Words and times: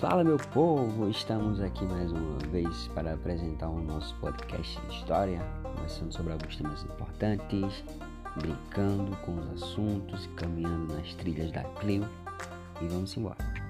Fala 0.00 0.24
meu 0.24 0.38
povo, 0.38 1.10
estamos 1.10 1.60
aqui 1.60 1.84
mais 1.84 2.10
uma 2.10 2.38
vez 2.50 2.88
para 2.94 3.12
apresentar 3.12 3.68
o 3.68 3.82
nosso 3.82 4.16
podcast 4.16 4.80
de 4.80 4.96
história, 4.96 5.42
conversando 5.62 6.10
sobre 6.10 6.32
alguns 6.32 6.56
temas 6.56 6.82
importantes, 6.84 7.84
brincando 8.40 9.14
com 9.18 9.38
os 9.38 9.62
assuntos, 9.62 10.26
caminhando 10.36 10.94
nas 10.94 11.14
trilhas 11.16 11.52
da 11.52 11.64
Clio 11.64 12.08
e 12.80 12.88
vamos 12.88 13.14
embora. 13.14 13.69